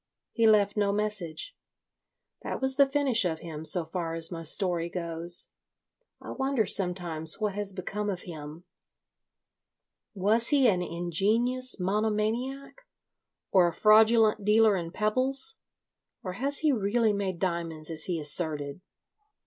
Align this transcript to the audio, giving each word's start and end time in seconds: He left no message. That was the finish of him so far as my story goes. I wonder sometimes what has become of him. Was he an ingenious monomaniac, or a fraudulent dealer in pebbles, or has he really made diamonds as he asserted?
He 0.31 0.47
left 0.47 0.75
no 0.75 0.91
message. 0.91 1.55
That 2.41 2.59
was 2.59 2.75
the 2.75 2.89
finish 2.89 3.23
of 3.23 3.41
him 3.41 3.63
so 3.63 3.85
far 3.85 4.15
as 4.15 4.31
my 4.31 4.41
story 4.41 4.89
goes. 4.89 5.49
I 6.19 6.31
wonder 6.31 6.65
sometimes 6.65 7.39
what 7.39 7.53
has 7.53 7.71
become 7.71 8.09
of 8.09 8.21
him. 8.21 8.63
Was 10.15 10.47
he 10.47 10.67
an 10.67 10.81
ingenious 10.81 11.79
monomaniac, 11.79 12.81
or 13.51 13.67
a 13.67 13.73
fraudulent 13.75 14.43
dealer 14.43 14.75
in 14.75 14.89
pebbles, 14.91 15.57
or 16.23 16.33
has 16.33 16.57
he 16.61 16.71
really 16.71 17.13
made 17.13 17.37
diamonds 17.37 17.91
as 17.91 18.05
he 18.05 18.17
asserted? 18.19 18.81